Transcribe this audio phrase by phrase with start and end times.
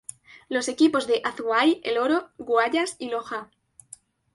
[0.49, 3.51] Los equipos de Azuay, El Oro, Guayas y Loja.